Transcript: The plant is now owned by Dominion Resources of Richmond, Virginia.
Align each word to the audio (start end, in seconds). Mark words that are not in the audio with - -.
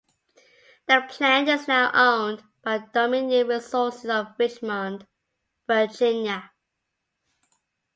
The 0.87 1.05
plant 1.09 1.47
is 1.47 1.67
now 1.67 1.91
owned 1.93 2.41
by 2.63 2.79
Dominion 2.91 3.47
Resources 3.47 4.09
of 4.09 4.33
Richmond, 4.39 5.05
Virginia. 5.67 6.49